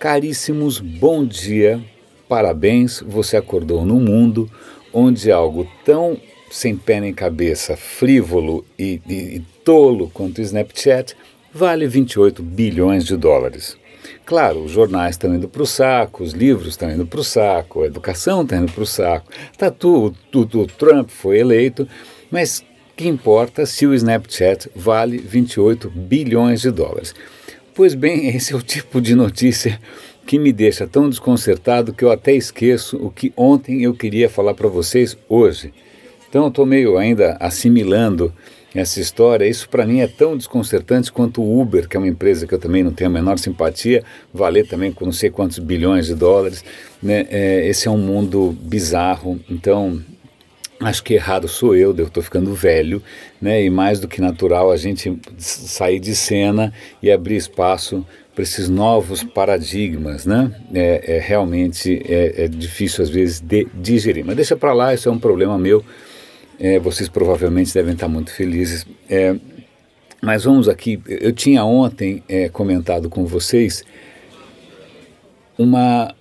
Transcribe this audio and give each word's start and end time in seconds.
Caríssimos, 0.00 0.80
bom 0.80 1.26
dia, 1.26 1.78
parabéns, 2.26 3.04
você 3.06 3.36
acordou 3.36 3.84
num 3.84 4.00
mundo 4.00 4.50
onde 4.94 5.30
algo 5.30 5.68
tão 5.84 6.16
sem 6.50 6.74
pé 6.74 7.00
nem 7.00 7.12
cabeça, 7.12 7.76
frívolo 7.76 8.64
e, 8.78 8.98
e, 9.06 9.14
e 9.14 9.40
tolo 9.62 10.08
quanto 10.08 10.38
o 10.38 10.40
Snapchat 10.40 11.14
vale 11.52 11.86
28 11.86 12.42
bilhões 12.42 13.04
de 13.04 13.14
dólares. 13.14 13.76
Claro, 14.24 14.64
os 14.64 14.72
jornais 14.72 15.16
estão 15.16 15.34
indo 15.34 15.50
para 15.50 15.62
o 15.62 15.66
saco, 15.66 16.22
os 16.22 16.32
livros 16.32 16.68
estão 16.68 16.90
indo 16.90 17.04
para 17.06 17.20
o 17.20 17.24
saco, 17.24 17.82
a 17.82 17.86
educação 17.86 18.40
está 18.40 18.56
indo 18.56 18.72
para 18.72 18.82
o 18.82 18.86
saco, 18.86 19.30
tá 19.58 19.70
tudo, 19.70 20.16
tudo, 20.32 20.62
o 20.62 20.66
Trump 20.66 21.10
foi 21.10 21.40
eleito, 21.40 21.86
mas 22.30 22.64
que 22.96 23.06
importa 23.06 23.66
se 23.66 23.86
o 23.86 23.92
Snapchat 23.92 24.70
vale 24.74 25.18
28 25.18 25.90
bilhões 25.90 26.62
de 26.62 26.70
dólares? 26.70 27.14
Pois 27.74 27.94
bem, 27.94 28.28
esse 28.34 28.52
é 28.52 28.56
o 28.56 28.62
tipo 28.62 29.00
de 29.00 29.14
notícia 29.14 29.80
que 30.26 30.38
me 30.38 30.52
deixa 30.52 30.86
tão 30.86 31.08
desconcertado 31.08 31.92
que 31.92 32.04
eu 32.04 32.10
até 32.10 32.32
esqueço 32.32 32.96
o 32.96 33.10
que 33.10 33.32
ontem 33.36 33.82
eu 33.82 33.94
queria 33.94 34.28
falar 34.28 34.54
para 34.54 34.68
vocês 34.68 35.16
hoje. 35.28 35.72
Então 36.28 36.44
eu 36.44 36.48
estou 36.48 36.64
meio 36.64 36.96
ainda 36.96 37.36
assimilando 37.40 38.32
essa 38.74 39.00
história. 39.00 39.46
Isso 39.46 39.68
para 39.68 39.84
mim 39.84 40.00
é 40.00 40.06
tão 40.06 40.36
desconcertante 40.36 41.10
quanto 41.10 41.42
o 41.42 41.60
Uber, 41.60 41.88
que 41.88 41.96
é 41.96 42.00
uma 42.00 42.06
empresa 42.08 42.46
que 42.46 42.54
eu 42.54 42.58
também 42.58 42.84
não 42.84 42.92
tenho 42.92 43.10
a 43.10 43.12
menor 43.12 43.38
simpatia, 43.38 44.04
valer 44.32 44.66
também 44.68 44.92
com 44.92 45.04
não 45.04 45.12
sei 45.12 45.30
quantos 45.30 45.58
bilhões 45.58 46.06
de 46.06 46.14
dólares. 46.14 46.64
Né? 47.02 47.26
É, 47.28 47.66
esse 47.66 47.88
é 47.88 47.90
um 47.90 47.98
mundo 47.98 48.56
bizarro. 48.62 49.40
Então 49.50 50.00
acho 50.80 51.04
que 51.04 51.14
errado 51.14 51.46
sou 51.46 51.76
eu, 51.76 51.94
eu 51.96 52.06
estou 52.06 52.22
ficando 52.22 52.54
velho, 52.54 53.02
né? 53.40 53.62
E 53.62 53.70
mais 53.70 54.00
do 54.00 54.08
que 54.08 54.20
natural 54.20 54.70
a 54.72 54.76
gente 54.76 55.18
sair 55.38 56.00
de 56.00 56.16
cena 56.16 56.72
e 57.02 57.10
abrir 57.10 57.36
espaço 57.36 58.04
para 58.34 58.42
esses 58.42 58.68
novos 58.68 59.22
paradigmas, 59.22 60.24
né? 60.24 60.50
É, 60.72 61.16
é 61.16 61.18
realmente 61.18 62.02
é, 62.06 62.44
é, 62.44 62.48
difícil 62.48 63.04
às 63.04 63.10
vezes 63.10 63.40
de 63.40 63.66
digerir, 63.74 64.24
mas 64.24 64.36
deixa 64.36 64.56
para 64.56 64.72
lá, 64.72 64.94
isso 64.94 65.08
é 65.08 65.12
um 65.12 65.18
problema 65.18 65.58
meu. 65.58 65.84
É, 66.58 66.78
vocês 66.78 67.08
provavelmente 67.08 67.72
devem 67.72 67.94
estar 67.94 68.08
muito 68.08 68.32
felizes. 68.32 68.86
É, 69.08 69.34
mas 70.22 70.44
vamos 70.44 70.68
aqui, 70.68 71.00
eu 71.06 71.32
tinha 71.32 71.64
ontem 71.64 72.22
é, 72.28 72.48
comentado 72.48 73.08
com 73.08 73.24
vocês 73.24 73.82
uma 75.56 76.14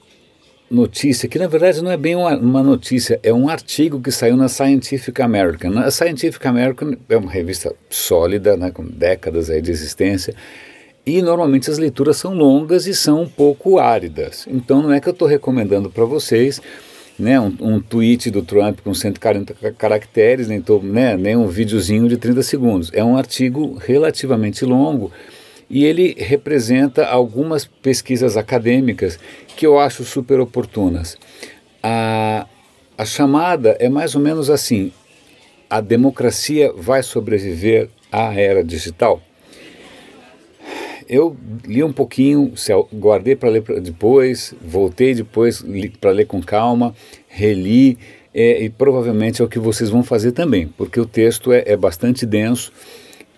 notícia, 0.69 1.27
que 1.27 1.39
na 1.39 1.47
verdade 1.47 1.81
não 1.81 1.91
é 1.91 1.97
bem 1.97 2.15
uma, 2.15 2.35
uma, 2.37 2.63
notícia, 2.63 3.19
é 3.23 3.33
um 3.33 3.49
artigo 3.49 3.99
que 3.99 4.11
saiu 4.11 4.37
na 4.37 4.47
Scientific 4.47 5.21
American. 5.21 5.77
A 5.79 5.89
Scientific 5.89 6.45
American 6.47 6.95
é 7.09 7.17
uma 7.17 7.31
revista 7.31 7.73
sólida, 7.89 8.55
né, 8.55 8.69
com 8.71 8.85
décadas 8.85 9.49
aí 9.49 9.61
de 9.61 9.71
existência, 9.71 10.35
e 11.05 11.21
normalmente 11.21 11.71
as 11.71 11.77
leituras 11.77 12.17
são 12.17 12.33
longas 12.33 12.85
e 12.85 12.93
são 12.93 13.23
um 13.23 13.27
pouco 13.27 13.79
áridas. 13.79 14.45
Então 14.47 14.81
não 14.81 14.93
é 14.93 14.99
que 14.99 15.09
eu 15.09 15.13
estou 15.13 15.27
recomendando 15.27 15.89
para 15.89 16.05
vocês 16.05 16.61
né, 17.17 17.39
um, 17.39 17.53
um, 17.59 17.81
tweet 17.81 18.29
do 18.29 18.41
Trump 18.41 18.79
com 18.81 18.93
140 18.93 19.53
caracteres, 19.77 20.47
nem, 20.47 20.61
tô, 20.61 20.79
né, 20.79 21.17
nem 21.17 21.35
um 21.35 21.47
videozinho 21.47 22.07
de 22.07 22.17
30 22.17 22.43
segundos. 22.43 22.91
É 22.93 23.03
um 23.03 23.17
artigo 23.17 23.75
relativamente 23.75 24.63
longo 24.63 25.11
e 25.69 25.85
ele 25.85 26.15
representa 26.17 27.05
algumas 27.05 27.65
pesquisas 27.65 28.35
acadêmicas 28.35 29.19
que 29.55 29.65
eu 29.65 29.79
acho 29.79 30.03
super 30.03 30.39
oportunas. 30.39 31.17
A, 31.83 32.47
a 32.97 33.05
chamada 33.05 33.77
é 33.79 33.87
mais 33.87 34.15
ou 34.15 34.21
menos 34.21 34.49
assim: 34.49 34.91
a 35.69 35.79
democracia 35.79 36.73
vai 36.75 37.03
sobreviver 37.03 37.89
à 38.11 38.33
era 38.33 38.63
digital? 38.63 39.21
Eu 41.07 41.35
li 41.65 41.83
um 41.83 41.91
pouquinho, 41.91 42.53
guardei 42.93 43.35
para 43.35 43.49
ler 43.49 43.63
depois, 43.81 44.53
voltei 44.61 45.15
depois 45.15 45.65
para 45.99 46.11
ler 46.11 46.25
com 46.25 46.39
calma, 46.39 46.93
reli, 47.27 47.97
é, 48.33 48.63
e 48.63 48.69
provavelmente 48.69 49.41
é 49.41 49.45
o 49.45 49.47
que 49.47 49.57
vocês 49.57 49.89
vão 49.89 50.03
fazer 50.03 50.33
também, 50.33 50.67
porque 50.67 50.99
o 50.99 51.05
texto 51.05 51.51
é, 51.51 51.63
é 51.65 51.75
bastante 51.75 52.27
denso 52.27 52.71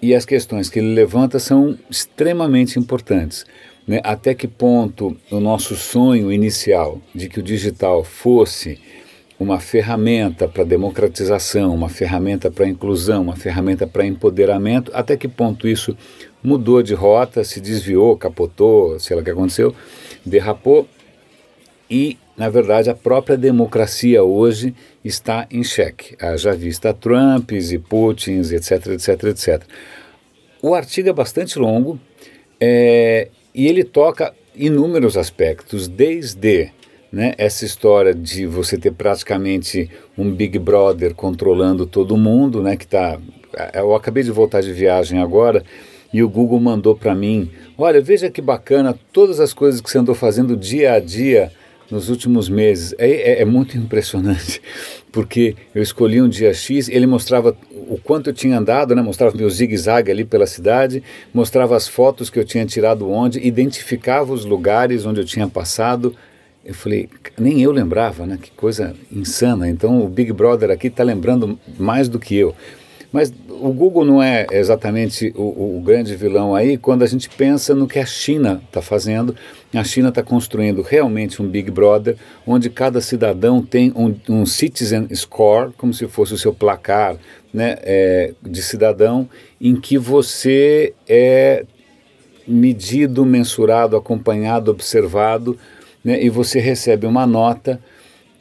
e 0.01 0.15
as 0.15 0.25
questões 0.25 0.69
que 0.69 0.79
ele 0.79 0.93
levanta 0.93 1.37
são 1.39 1.77
extremamente 1.89 2.79
importantes. 2.79 3.45
Né? 3.87 4.01
Até 4.03 4.33
que 4.33 4.47
ponto 4.47 5.15
o 5.29 5.39
nosso 5.39 5.75
sonho 5.75 6.31
inicial 6.31 7.01
de 7.13 7.29
que 7.29 7.39
o 7.39 7.43
digital 7.43 8.03
fosse 8.03 8.79
uma 9.39 9.59
ferramenta 9.59 10.47
para 10.47 10.63
democratização, 10.63 11.73
uma 11.73 11.89
ferramenta 11.89 12.51
para 12.51 12.67
inclusão, 12.67 13.23
uma 13.23 13.35
ferramenta 13.35 13.87
para 13.87 14.05
empoderamento, 14.05 14.91
até 14.93 15.17
que 15.17 15.27
ponto 15.27 15.67
isso 15.67 15.97
mudou 16.43 16.83
de 16.83 16.93
rota, 16.93 17.43
se 17.43 17.59
desviou, 17.59 18.15
capotou, 18.15 18.99
sei 18.99 19.15
lá 19.15 19.21
o 19.21 19.25
que 19.25 19.31
aconteceu, 19.31 19.75
derrapou 20.23 20.87
e, 21.89 22.17
na 22.37 22.49
verdade, 22.49 22.89
a 22.89 22.95
própria 22.95 23.37
democracia 23.37 24.23
hoje 24.23 24.73
está 25.03 25.47
em 25.51 25.63
xeque. 25.63 26.15
Já 26.37 26.53
vista 26.53 26.93
Trumps 26.93 27.71
e 27.71 27.77
Putins, 27.77 28.51
etc, 28.51 28.87
etc, 28.87 29.23
etc. 29.25 29.63
O 30.61 30.73
artigo 30.73 31.09
é 31.09 31.13
bastante 31.13 31.57
longo 31.59 31.99
é, 32.59 33.29
e 33.53 33.67
ele 33.67 33.83
toca 33.83 34.33
inúmeros 34.55 35.17
aspectos, 35.17 35.87
desde 35.87 36.71
né, 37.11 37.33
essa 37.37 37.65
história 37.65 38.13
de 38.13 38.45
você 38.45 38.77
ter 38.77 38.91
praticamente 38.91 39.89
um 40.17 40.31
Big 40.31 40.57
Brother 40.59 41.13
controlando 41.13 41.85
todo 41.85 42.15
mundo, 42.15 42.61
né, 42.61 42.77
que 42.77 42.87
tá, 42.87 43.19
eu 43.73 43.93
acabei 43.95 44.23
de 44.23 44.31
voltar 44.31 44.61
de 44.61 44.71
viagem 44.71 45.19
agora 45.19 45.63
e 46.13 46.21
o 46.21 46.29
Google 46.29 46.59
mandou 46.59 46.95
para 46.95 47.15
mim, 47.15 47.49
olha, 47.77 48.01
veja 48.01 48.29
que 48.29 48.41
bacana 48.41 48.97
todas 49.11 49.39
as 49.39 49.53
coisas 49.53 49.81
que 49.81 49.89
você 49.89 49.97
andou 49.97 50.15
fazendo 50.15 50.55
dia 50.55 50.93
a 50.93 50.99
dia 50.99 51.51
nos 51.91 52.09
últimos 52.09 52.49
meses. 52.49 52.95
É, 52.97 53.09
é, 53.09 53.41
é, 53.41 53.45
muito 53.45 53.77
impressionante, 53.77 54.61
porque 55.11 55.55
eu 55.75 55.83
escolhi 55.83 56.21
um 56.21 56.29
dia 56.29 56.53
X, 56.53 56.87
ele 56.89 57.05
mostrava 57.05 57.55
o 57.71 57.97
quanto 57.97 58.29
eu 58.29 58.33
tinha 58.33 58.57
andado, 58.57 58.95
né? 58.95 59.01
mostrava 59.01 59.35
meu 59.35 59.49
zigue-zague 59.49 60.09
ali 60.09 60.23
pela 60.23 60.47
cidade, 60.47 61.03
mostrava 61.33 61.75
as 61.75 61.87
fotos 61.87 62.29
que 62.29 62.39
eu 62.39 62.45
tinha 62.45 62.65
tirado 62.65 63.09
onde, 63.11 63.39
identificava 63.45 64.31
os 64.33 64.45
lugares 64.45 65.05
onde 65.05 65.19
eu 65.19 65.25
tinha 65.25 65.47
passado. 65.47 66.15
Eu 66.63 66.73
falei, 66.73 67.09
nem 67.39 67.59
eu 67.61 67.71
lembrava, 67.71 68.25
né? 68.25 68.37
Que 68.39 68.51
coisa 68.51 68.95
insana. 69.11 69.67
Então 69.67 70.05
o 70.05 70.07
Big 70.07 70.31
Brother 70.31 70.69
aqui 70.69 70.87
está 70.87 71.03
lembrando 71.03 71.59
mais 71.77 72.07
do 72.07 72.19
que 72.19 72.35
eu. 72.35 72.55
Mas 73.11 73.33
o 73.49 73.73
Google 73.73 74.05
não 74.05 74.23
é 74.23 74.47
exatamente 74.51 75.33
o, 75.35 75.77
o, 75.77 75.81
grande 75.83 76.15
vilão 76.15 76.55
aí 76.55 76.77
quando 76.77 77.03
a 77.03 77.07
gente 77.07 77.29
pensa 77.29 77.75
no 77.75 77.85
que 77.87 77.99
a 77.99 78.05
China 78.05 78.61
está 78.65 78.81
fazendo. 78.81 79.35
A 79.73 79.83
China 79.83 80.09
está 80.09 80.23
construindo 80.23 80.81
realmente 80.81 81.41
um 81.41 81.47
Big 81.47 81.69
Brother, 81.69 82.15
onde 82.47 82.69
cada 82.69 83.01
cidadão 83.01 83.61
tem 83.61 83.91
um, 83.95 84.15
um 84.29 84.45
citizen 84.45 85.07
score, 85.13 85.73
como 85.77 85.93
se 85.93 86.07
fosse 86.07 86.33
o 86.33 86.37
seu 86.37 86.53
placar 86.53 87.17
né, 87.53 87.77
é, 87.81 88.33
de 88.41 88.61
cidadão, 88.61 89.27
em 89.59 89.75
que 89.75 89.97
você 89.97 90.93
é 91.07 91.65
medido, 92.47 93.25
mensurado, 93.25 93.97
acompanhado, 93.97 94.71
observado, 94.71 95.57
né, 96.03 96.23
e 96.23 96.29
você 96.29 96.59
recebe 96.59 97.05
uma 97.05 97.27
nota, 97.27 97.79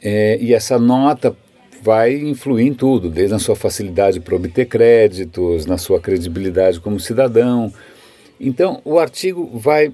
é, 0.01 0.37
e 0.41 0.53
essa 0.53 0.79
nota 0.79 1.35
vai 1.81 2.13
influir 2.15 2.67
em 2.67 2.73
tudo, 2.73 3.09
desde 3.09 3.35
a 3.35 3.39
sua 3.39 3.55
facilidade 3.55 4.19
para 4.19 4.35
obter 4.35 4.65
créditos, 4.65 5.65
na 5.65 5.77
sua 5.77 5.99
credibilidade 5.99 6.79
como 6.79 6.99
cidadão. 6.99 7.73
Então, 8.39 8.81
o 8.85 8.99
artigo 8.99 9.49
vai 9.53 9.91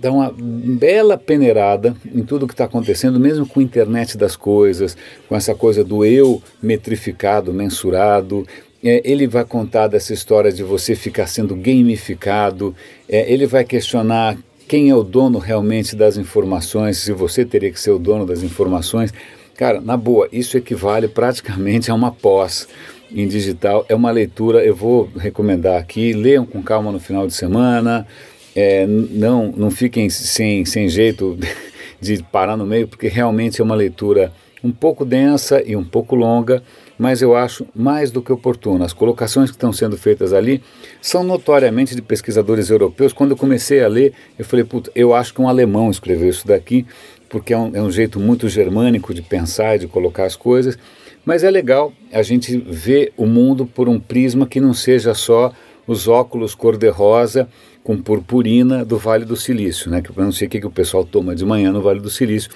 dar 0.00 0.12
uma 0.12 0.32
bela 0.32 1.18
peneirada 1.18 1.94
em 2.14 2.22
tudo 2.22 2.44
o 2.44 2.46
que 2.46 2.54
está 2.54 2.64
acontecendo, 2.64 3.18
mesmo 3.18 3.46
com 3.46 3.60
a 3.60 3.62
internet 3.62 4.16
das 4.16 4.36
coisas, 4.36 4.96
com 5.28 5.34
essa 5.34 5.54
coisa 5.54 5.82
do 5.82 6.04
eu 6.04 6.42
metrificado, 6.62 7.52
mensurado. 7.52 8.46
É, 8.82 9.02
ele 9.04 9.26
vai 9.26 9.44
contar 9.44 9.88
dessa 9.88 10.12
história 10.12 10.52
de 10.52 10.62
você 10.62 10.94
ficar 10.94 11.26
sendo 11.26 11.56
gamificado, 11.56 12.74
é, 13.08 13.30
ele 13.30 13.44
vai 13.44 13.64
questionar 13.64 14.38
quem 14.68 14.90
é 14.90 14.94
o 14.94 15.02
dono 15.02 15.38
realmente 15.38 15.96
das 15.96 16.16
informações, 16.16 16.98
se 16.98 17.12
você 17.12 17.44
teria 17.44 17.72
que 17.72 17.80
ser 17.80 17.90
o 17.90 17.98
dono 17.98 18.24
das 18.24 18.42
informações. 18.42 19.12
Cara, 19.58 19.80
na 19.80 19.96
boa, 19.96 20.28
isso 20.30 20.56
equivale 20.56 21.08
praticamente 21.08 21.90
a 21.90 21.94
uma 21.94 22.12
pós 22.12 22.68
em 23.10 23.26
digital. 23.26 23.84
É 23.88 23.94
uma 23.94 24.12
leitura, 24.12 24.64
eu 24.64 24.72
vou 24.72 25.10
recomendar 25.16 25.80
aqui, 25.80 26.12
leiam 26.12 26.46
com 26.46 26.62
calma 26.62 26.92
no 26.92 27.00
final 27.00 27.26
de 27.26 27.34
semana. 27.34 28.06
É, 28.54 28.86
não, 28.86 29.52
não 29.56 29.68
fiquem 29.68 30.08
sem, 30.10 30.64
sem 30.64 30.88
jeito 30.88 31.36
de 32.00 32.22
parar 32.22 32.56
no 32.56 32.64
meio, 32.64 32.86
porque 32.86 33.08
realmente 33.08 33.60
é 33.60 33.64
uma 33.64 33.74
leitura 33.74 34.32
um 34.62 34.70
pouco 34.70 35.04
densa 35.04 35.60
e 35.66 35.74
um 35.74 35.84
pouco 35.84 36.14
longa, 36.14 36.62
mas 36.96 37.20
eu 37.20 37.34
acho 37.36 37.66
mais 37.74 38.12
do 38.12 38.22
que 38.22 38.32
oportuna. 38.32 38.84
As 38.84 38.92
colocações 38.92 39.50
que 39.50 39.56
estão 39.56 39.72
sendo 39.72 39.96
feitas 39.96 40.32
ali 40.32 40.62
são 41.00 41.24
notoriamente 41.24 41.96
de 41.96 42.02
pesquisadores 42.02 42.70
europeus. 42.70 43.12
Quando 43.12 43.32
eu 43.32 43.36
comecei 43.36 43.82
a 43.82 43.88
ler, 43.88 44.12
eu 44.38 44.44
falei, 44.44 44.64
puta, 44.64 44.90
eu 44.94 45.14
acho 45.14 45.34
que 45.34 45.40
um 45.40 45.48
alemão 45.48 45.90
escreveu 45.90 46.28
isso 46.28 46.46
daqui, 46.46 46.86
porque 47.28 47.52
é 47.52 47.58
um, 47.58 47.76
é 47.76 47.82
um 47.82 47.90
jeito 47.90 48.18
muito 48.18 48.48
germânico 48.48 49.12
de 49.12 49.22
pensar 49.22 49.76
e 49.76 49.80
de 49.80 49.86
colocar 49.86 50.24
as 50.24 50.36
coisas, 50.36 50.78
mas 51.24 51.44
é 51.44 51.50
legal 51.50 51.92
a 52.12 52.22
gente 52.22 52.56
ver 52.56 53.12
o 53.16 53.26
mundo 53.26 53.66
por 53.66 53.88
um 53.88 54.00
prisma 54.00 54.46
que 54.46 54.60
não 54.60 54.72
seja 54.72 55.14
só 55.14 55.52
os 55.86 56.08
óculos 56.08 56.54
cor-de-rosa 56.54 57.48
com 57.82 58.00
purpurina 58.00 58.84
do 58.84 58.98
Vale 58.98 59.24
do 59.24 59.36
Silício, 59.36 59.90
né? 59.90 60.02
Que 60.02 60.10
eu 60.10 60.24
não 60.24 60.32
sei 60.32 60.46
o 60.46 60.50
que, 60.50 60.60
que 60.60 60.66
o 60.66 60.70
pessoal 60.70 61.04
toma 61.04 61.34
de 61.34 61.44
manhã 61.44 61.72
no 61.72 61.80
Vale 61.80 62.00
do 62.00 62.10
Silício, 62.10 62.50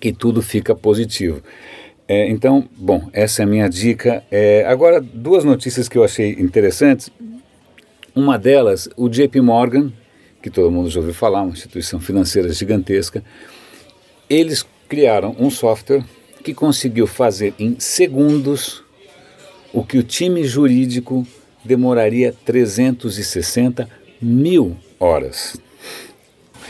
que 0.00 0.12
tudo 0.12 0.42
fica 0.42 0.74
positivo. 0.74 1.42
É, 2.06 2.28
então, 2.28 2.68
bom, 2.76 3.08
essa 3.12 3.42
é 3.42 3.44
a 3.44 3.46
minha 3.46 3.68
dica. 3.68 4.22
É, 4.30 4.64
agora, 4.66 5.00
duas 5.00 5.44
notícias 5.44 5.88
que 5.88 5.96
eu 5.96 6.04
achei 6.04 6.32
interessantes. 6.32 7.10
Uma 8.14 8.38
delas, 8.38 8.88
o 8.96 9.08
JP 9.08 9.40
Morgan, 9.40 9.90
que 10.42 10.50
todo 10.50 10.70
mundo 10.70 10.90
já 10.90 11.00
ouviu 11.00 11.14
falar, 11.14 11.42
uma 11.42 11.52
instituição 11.52 11.98
financeira 11.98 12.52
gigantesca, 12.52 13.24
eles 14.34 14.66
criaram 14.88 15.34
um 15.38 15.48
software 15.48 16.04
que 16.42 16.52
conseguiu 16.52 17.06
fazer 17.06 17.54
em 17.58 17.78
segundos 17.78 18.82
o 19.72 19.84
que 19.84 19.96
o 19.96 20.02
time 20.02 20.44
jurídico 20.44 21.26
demoraria 21.64 22.34
360 22.44 23.88
mil 24.20 24.76
horas. 24.98 25.56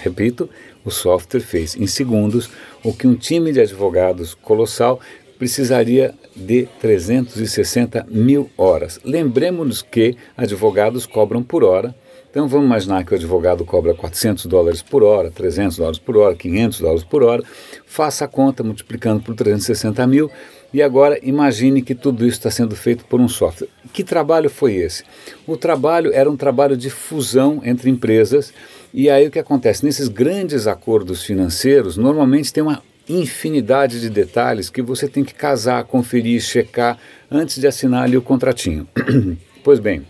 Repito, 0.02 0.48
o 0.84 0.90
software 0.90 1.40
fez 1.40 1.74
em 1.74 1.86
segundos 1.86 2.50
o 2.82 2.92
que 2.92 3.06
um 3.06 3.14
time 3.14 3.52
de 3.52 3.60
advogados 3.60 4.34
colossal 4.34 5.00
precisaria 5.38 6.14
de 6.36 6.68
360 6.80 8.06
mil 8.10 8.50
horas. 8.56 9.00
Lembremos-nos 9.02 9.80
que 9.80 10.16
advogados 10.36 11.06
cobram 11.06 11.42
por 11.42 11.64
hora, 11.64 11.94
então 12.34 12.48
vamos 12.48 12.66
imaginar 12.66 13.04
que 13.04 13.12
o 13.12 13.16
advogado 13.16 13.64
cobra 13.64 13.94
400 13.94 14.46
dólares 14.46 14.82
por 14.82 15.04
hora, 15.04 15.30
300 15.30 15.76
dólares 15.76 16.00
por 16.00 16.16
hora, 16.16 16.34
500 16.34 16.80
dólares 16.80 17.04
por 17.04 17.22
hora, 17.22 17.44
faça 17.86 18.24
a 18.24 18.28
conta 18.28 18.64
multiplicando 18.64 19.22
por 19.22 19.36
360 19.36 20.04
mil 20.08 20.28
e 20.72 20.82
agora 20.82 21.16
imagine 21.22 21.80
que 21.80 21.94
tudo 21.94 22.26
isso 22.26 22.38
está 22.38 22.50
sendo 22.50 22.74
feito 22.74 23.04
por 23.04 23.20
um 23.20 23.28
software. 23.28 23.68
Que 23.92 24.02
trabalho 24.02 24.50
foi 24.50 24.74
esse? 24.74 25.04
O 25.46 25.56
trabalho 25.56 26.12
era 26.12 26.28
um 26.28 26.36
trabalho 26.36 26.76
de 26.76 26.90
fusão 26.90 27.62
entre 27.64 27.88
empresas 27.88 28.52
e 28.92 29.08
aí 29.08 29.28
o 29.28 29.30
que 29.30 29.38
acontece? 29.38 29.84
Nesses 29.84 30.08
grandes 30.08 30.66
acordos 30.66 31.22
financeiros, 31.22 31.96
normalmente 31.96 32.52
tem 32.52 32.64
uma 32.64 32.82
infinidade 33.08 34.00
de 34.00 34.10
detalhes 34.10 34.68
que 34.68 34.82
você 34.82 35.06
tem 35.06 35.22
que 35.22 35.34
casar, 35.34 35.84
conferir, 35.84 36.40
checar 36.40 36.98
antes 37.30 37.60
de 37.60 37.68
assinar 37.68 38.02
ali 38.02 38.16
o 38.16 38.22
contratinho. 38.22 38.88
pois 39.62 39.78
bem, 39.78 40.02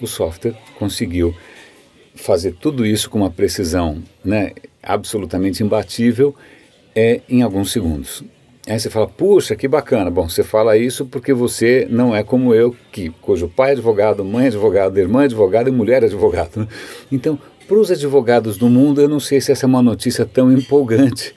o 0.00 0.06
software 0.06 0.54
conseguiu 0.78 1.34
fazer 2.14 2.52
tudo 2.52 2.84
isso 2.84 3.10
com 3.10 3.18
uma 3.18 3.30
precisão 3.30 4.02
né, 4.24 4.52
absolutamente 4.82 5.62
imbatível 5.62 6.34
é, 6.94 7.20
em 7.28 7.42
alguns 7.42 7.72
segundos. 7.72 8.24
Aí 8.66 8.80
você 8.80 8.90
fala, 8.90 9.06
puxa, 9.06 9.54
que 9.54 9.68
bacana. 9.68 10.10
Bom, 10.10 10.28
você 10.28 10.42
fala 10.42 10.76
isso 10.76 11.06
porque 11.06 11.32
você 11.32 11.86
não 11.88 12.16
é 12.16 12.24
como 12.24 12.52
eu, 12.52 12.74
que, 12.90 13.10
cujo 13.22 13.48
pai 13.48 13.70
é 13.70 13.72
advogado, 13.72 14.24
mãe 14.24 14.46
é 14.46 14.48
advogado, 14.48 14.98
irmã 14.98 15.22
é 15.22 15.24
advogada 15.26 15.68
e 15.68 15.72
mulher 15.72 16.02
é 16.02 16.06
advogado. 16.06 16.60
Né? 16.60 16.68
Então, 17.12 17.38
para 17.68 17.76
os 17.76 17.92
advogados 17.92 18.56
do 18.56 18.68
mundo, 18.68 19.00
eu 19.00 19.08
não 19.08 19.20
sei 19.20 19.40
se 19.40 19.52
essa 19.52 19.66
é 19.66 19.68
uma 19.68 19.82
notícia 19.82 20.26
tão 20.26 20.52
empolgante, 20.52 21.32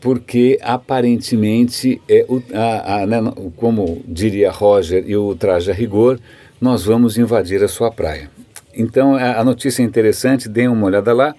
porque 0.00 0.56
aparentemente, 0.62 2.00
é 2.08 2.24
o, 2.28 2.40
a, 2.54 3.02
a, 3.02 3.06
né, 3.06 3.18
como 3.56 4.00
diria 4.06 4.50
Roger 4.52 5.02
e 5.04 5.16
o 5.16 5.34
traje 5.34 5.72
a 5.72 5.74
rigor, 5.74 6.20
nós 6.60 6.84
vamos 6.84 7.16
invadir 7.18 7.62
a 7.62 7.68
sua 7.68 7.90
praia. 7.90 8.30
Então 8.74 9.14
a, 9.14 9.42
notícia 9.42 9.82
é 9.82 9.84
interessante, 9.84 10.48
deem 10.48 10.68
uma 10.68 10.86
olhada 10.86 11.12
lá. 11.12 11.34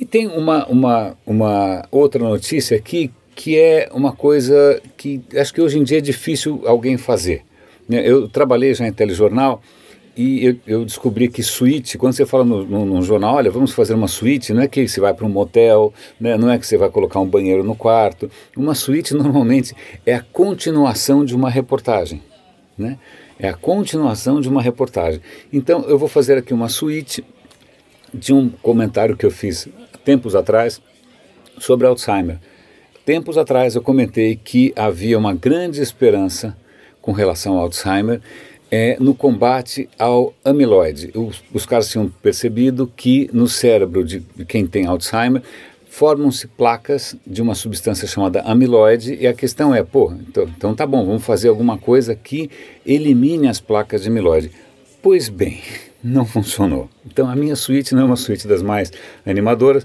E 0.00 0.06
tem 0.06 0.26
uma, 0.26 0.66
uma, 0.66 1.16
uma 1.26 1.84
outra 1.90 2.22
notícia 2.22 2.76
aqui 2.76 3.10
que 3.34 3.58
é 3.58 3.88
uma 3.92 4.12
coisa 4.12 4.80
que 4.96 5.22
acho 5.34 5.52
que 5.52 5.60
hoje 5.60 5.78
em 5.78 5.82
dia 5.82 5.98
é 5.98 6.00
difícil 6.00 6.62
alguém 6.64 6.96
fazer. 6.96 7.42
Né? 7.88 8.02
Eu 8.06 8.28
trabalhei 8.28 8.74
já 8.74 8.86
em 8.86 8.92
telejornal 8.92 9.62
e 10.16 10.44
eu, 10.44 10.56
eu, 10.66 10.84
descobri 10.84 11.28
que 11.28 11.42
suíte, 11.42 11.96
quando 11.96 12.12
você 12.12 12.26
fala 12.26 12.44
no, 12.44 13.02
jornal, 13.02 13.36
olha, 13.36 13.50
vamos 13.50 13.72
fazer 13.72 13.94
uma 13.94 14.08
suíte, 14.08 14.52
não 14.52 14.60
é 14.60 14.68
que 14.68 14.86
você 14.86 15.00
vai 15.00 15.14
para 15.14 15.24
um 15.24 15.30
motel, 15.30 15.94
né, 16.20 16.36
não 16.36 16.50
é 16.50 16.58
que 16.58 16.66
você 16.66 16.76
vai 16.76 16.90
colocar 16.90 17.20
um 17.20 17.26
banheiro 17.26 17.64
no 17.64 17.74
quarto. 17.74 18.30
Uma 18.56 18.74
suíte 18.74 19.14
normalmente 19.14 19.74
é 20.04 20.14
a 20.14 20.20
continuação 20.20 21.24
de 21.24 21.34
uma 21.34 21.48
reportagem. 21.48 22.22
Né? 22.76 22.98
É 23.42 23.48
a 23.48 23.54
continuação 23.54 24.40
de 24.40 24.48
uma 24.48 24.60
reportagem. 24.60 25.20
Então 25.50 25.82
eu 25.88 25.98
vou 25.98 26.08
fazer 26.08 26.36
aqui 26.36 26.52
uma 26.52 26.68
suíte 26.68 27.24
de 28.12 28.34
um 28.34 28.50
comentário 28.50 29.16
que 29.16 29.24
eu 29.24 29.30
fiz 29.30 29.66
tempos 30.04 30.34
atrás 30.34 30.80
sobre 31.58 31.86
Alzheimer. 31.86 32.38
Tempos 33.04 33.38
atrás 33.38 33.74
eu 33.74 33.82
comentei 33.82 34.36
que 34.36 34.74
havia 34.76 35.18
uma 35.18 35.34
grande 35.34 35.80
esperança 35.80 36.54
com 37.00 37.12
relação 37.12 37.54
ao 37.54 37.64
Alzheimer 37.64 38.20
é, 38.70 38.96
no 39.00 39.14
combate 39.14 39.88
ao 39.98 40.34
amiloide. 40.44 41.10
Os, 41.14 41.42
os 41.52 41.64
caras 41.64 41.88
tinham 41.88 42.08
percebido 42.22 42.86
que 42.94 43.30
no 43.32 43.48
cérebro 43.48 44.04
de 44.04 44.22
quem 44.46 44.66
tem 44.66 44.86
Alzheimer 44.86 45.42
formam-se 45.90 46.46
placas 46.46 47.16
de 47.26 47.42
uma 47.42 47.54
substância 47.54 48.06
chamada 48.06 48.40
amiloide 48.42 49.18
e 49.20 49.26
a 49.26 49.34
questão 49.34 49.74
é, 49.74 49.82
pô, 49.82 50.12
então, 50.12 50.44
então 50.56 50.74
tá 50.74 50.86
bom, 50.86 51.04
vamos 51.04 51.24
fazer 51.24 51.48
alguma 51.48 51.76
coisa 51.76 52.14
que 52.14 52.48
elimine 52.86 53.48
as 53.48 53.60
placas 53.60 54.02
de 54.04 54.08
amiloide. 54.08 54.52
Pois 55.02 55.28
bem, 55.28 55.60
não 56.02 56.24
funcionou. 56.24 56.88
Então 57.04 57.28
a 57.28 57.34
minha 57.34 57.56
suíte 57.56 57.92
não 57.92 58.02
é 58.02 58.04
uma 58.04 58.16
suíte 58.16 58.46
das 58.46 58.62
mais 58.62 58.92
animadoras, 59.26 59.84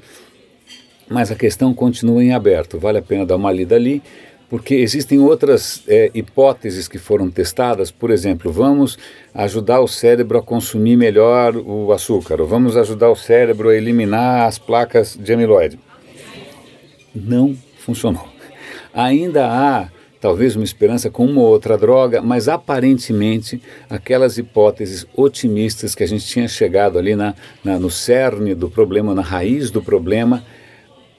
mas 1.09 1.31
a 1.31 1.35
questão 1.35 1.73
continua 1.73 2.23
em 2.23 2.33
aberto. 2.33 2.79
Vale 2.79 2.99
a 2.99 3.01
pena 3.01 3.25
dar 3.25 3.35
uma 3.35 3.51
lida 3.51 3.75
ali 3.75 4.01
porque 4.47 4.75
existem 4.75 5.19
outras 5.19 5.81
é, 5.87 6.11
hipóteses 6.13 6.87
que 6.87 6.99
foram 6.99 7.31
testadas, 7.31 7.89
por 7.89 8.11
exemplo, 8.11 8.51
vamos 8.51 8.95
ajudar 9.33 9.81
o 9.81 9.87
cérebro 9.87 10.37
a 10.37 10.43
consumir 10.43 10.95
melhor 10.95 11.57
o 11.57 11.91
açúcar, 11.91 12.39
ou 12.39 12.47
vamos 12.47 12.77
ajudar 12.77 13.09
o 13.09 13.15
cérebro 13.15 13.69
a 13.69 13.75
eliminar 13.75 14.47
as 14.47 14.59
placas 14.59 15.17
de 15.19 15.33
amiloide. 15.33 15.79
Não 17.15 17.55
funcionou. 17.79 18.27
Ainda 18.93 19.47
há 19.47 19.89
talvez 20.19 20.55
uma 20.55 20.65
esperança 20.65 21.09
com 21.09 21.25
uma 21.25 21.41
ou 21.41 21.47
outra 21.47 21.77
droga, 21.77 22.21
mas 22.21 22.47
aparentemente 22.47 23.61
aquelas 23.89 24.37
hipóteses 24.37 25.05
otimistas 25.15 25.93
que 25.93 26.03
a 26.03 26.07
gente 26.07 26.25
tinha 26.25 26.47
chegado 26.47 26.97
ali 26.97 27.15
na, 27.15 27.35
na, 27.63 27.79
no 27.79 27.89
cerne 27.89 28.55
do 28.55 28.69
problema, 28.69 29.13
na 29.13 29.21
raiz 29.21 29.69
do 29.69 29.81
problema, 29.81 30.43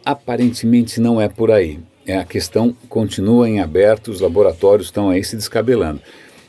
aparentemente 0.04 1.00
não 1.00 1.20
é 1.20 1.28
por 1.28 1.50
aí 1.50 1.78
é, 2.06 2.18
a 2.18 2.24
questão 2.24 2.74
continua 2.88 3.48
em 3.48 3.60
aberto, 3.60 4.10
os 4.10 4.20
laboratórios 4.20 4.86
estão 4.86 5.10
aí 5.10 5.24
se 5.24 5.36
descabelando. 5.36 6.00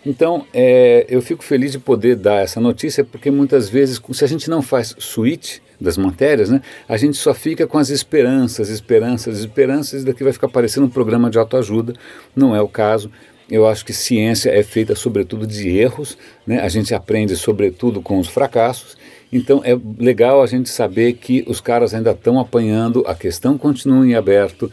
Então, 0.05 0.45
é, 0.53 1.05
eu 1.09 1.21
fico 1.21 1.43
feliz 1.43 1.71
de 1.71 1.79
poder 1.79 2.15
dar 2.15 2.43
essa 2.43 2.61
notícia, 2.61 3.03
porque 3.03 3.29
muitas 3.29 3.67
vezes, 3.67 4.01
se 4.11 4.23
a 4.23 4.27
gente 4.27 4.49
não 4.49 4.61
faz 4.61 4.95
switch 4.99 5.57
das 5.79 5.97
matérias, 5.97 6.49
né, 6.49 6.61
a 6.87 6.97
gente 6.97 7.17
só 7.17 7.33
fica 7.33 7.67
com 7.67 7.77
as 7.77 7.89
esperanças, 7.89 8.69
esperanças, 8.69 9.39
esperanças, 9.39 10.01
e 10.01 10.05
daqui 10.05 10.23
vai 10.23 10.33
ficar 10.33 10.47
parecendo 10.47 10.87
um 10.87 10.89
programa 10.89 11.29
de 11.29 11.37
autoajuda. 11.37 11.93
Não 12.35 12.55
é 12.55 12.61
o 12.61 12.67
caso. 12.67 13.11
Eu 13.49 13.65
acho 13.65 13.85
que 13.85 13.93
ciência 13.93 14.49
é 14.49 14.61
feita 14.61 14.93
sobretudo 14.93 15.47
de 15.47 15.69
erros, 15.69 16.17
né? 16.45 16.59
a 16.59 16.67
gente 16.67 16.93
aprende 16.93 17.35
sobretudo 17.35 18.01
com 18.01 18.19
os 18.19 18.27
fracassos, 18.27 18.97
então 19.31 19.61
é 19.63 19.77
legal 19.97 20.41
a 20.41 20.47
gente 20.47 20.69
saber 20.69 21.13
que 21.13 21.45
os 21.47 21.59
caras 21.61 21.93
ainda 21.93 22.11
estão 22.11 22.39
apanhando, 22.39 23.03
a 23.07 23.15
questão 23.15 23.57
continua 23.57 24.05
em 24.05 24.15
aberto, 24.15 24.71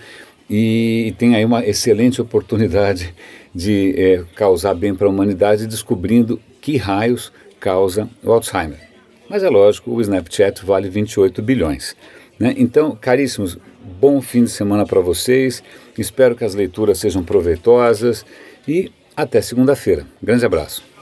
e 0.49 1.15
tem 1.19 1.35
aí 1.35 1.45
uma 1.45 1.65
excelente 1.65 2.21
oportunidade 2.21 3.15
de 3.55 3.95
é, 3.97 4.25
causar 4.35 4.75
bem 4.75 4.95
para 4.95 5.07
a 5.07 5.11
humanidade 5.11 5.67
descobrindo 5.67 6.41
que 6.61 6.77
raios 6.77 7.33
causa 7.61 8.09
o 8.23 8.33
Alzheimer. 8.33 8.81
Mas 9.29 9.43
é 9.43 9.49
lógico, 9.49 9.91
o 9.91 10.01
Snapchat 10.01 10.65
vale 10.65 10.89
28 10.89 11.41
bilhões. 11.41 11.97
Né? 12.39 12.55
Então, 12.59 12.97
caríssimos, 13.01 13.59
bom 14.01 14.21
fim 14.21 14.45
de 14.45 14.51
semana 14.51 14.85
para 14.85 15.01
vocês. 15.01 15.63
Espero 15.97 16.35
que 16.35 16.45
as 16.45 16.55
leituras 16.55 16.99
sejam 16.99 17.23
proveitosas 17.23 18.25
e 18.67 18.91
até 19.17 19.41
segunda-feira. 19.41 20.07
Grande 20.23 20.45
abraço. 20.45 20.94